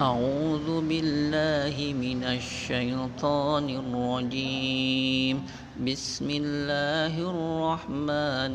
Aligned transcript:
أعوذ 0.00 0.80
بالله 0.90 1.94
من 1.94 2.24
الشيطان 2.24 3.70
الرجيم. 3.70 5.46
بسم 5.86 6.30
الله 6.30 7.14
الرحمن 7.14 8.54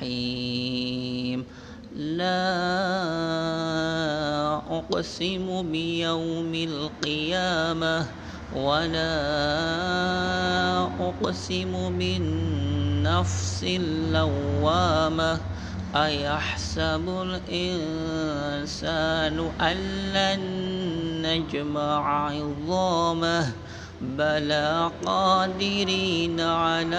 الرحيم. 0.00 1.44
لا 1.92 2.48
أقسم 4.56 5.72
بيوم 5.72 6.54
القيامة 6.54 8.06
ولا 8.56 9.16
أقسم 11.00 11.98
بالنفس 11.98 13.64
اللوامة 13.64 15.53
أيحسب 15.96 17.08
الإنسان 17.08 17.50
أن 19.60 19.76
لن 20.12 20.40
نجمع 21.22 22.28
عظامه؟ 22.30 23.52
بلى 24.00 24.90
قادرين 25.06 26.40
على 26.40 26.96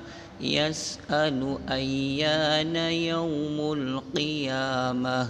يسأل 0.41 1.57
أيان 1.70 2.76
يوم 2.76 3.73
القيامة؟ 3.73 5.30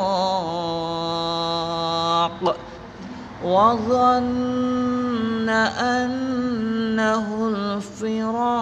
وظن 3.44 5.48
أنه 5.48 7.48
الفراق 7.48 8.60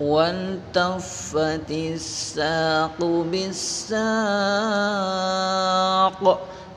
والتفت 0.00 1.70
الساق 1.70 3.04
بالساق 3.04 4.04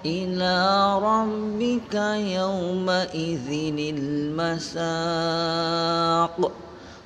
إلى 0.07 0.99
ربك 1.03 1.95
يومئذ 2.15 3.75
المساق. 3.95 6.51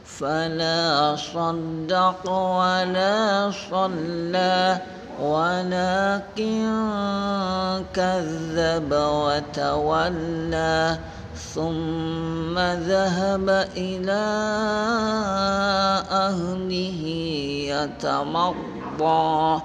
فلا 0.05 1.15
صدق 1.15 2.29
ولا 2.29 3.51
صلى. 3.71 4.77
ولكن 5.21 6.69
كذب 7.93 8.93
وتولى. 8.93 10.97
ثم 11.55 12.59
ذهب 12.59 13.67
إلى 13.77 14.23
أهله 16.11 17.03
يتمضى. 17.67 19.61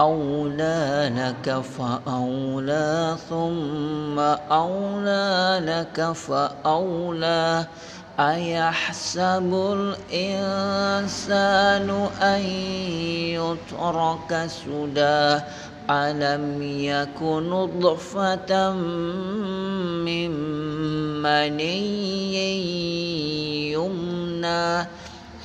أولى 0.00 1.12
لك 1.16 1.60
فأولى 1.60 3.16
ثم 3.28 4.18
أولى 4.48 5.60
لك 5.64 6.12
فأولى 6.12 7.66
أيحسب 8.20 9.50
الإنسان 10.12 11.88
أن 12.22 12.40
يترك 13.36 14.46
سدى 14.46 15.40
ألم 15.90 16.62
يكن 16.62 17.50
نطفة 17.50 18.72
من 20.04 20.30
مني 21.22 21.72
يمنى 23.72 24.86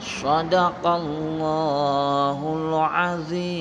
صدق 0.00 0.86
الله 0.86 2.56
العظيم. 2.56 3.60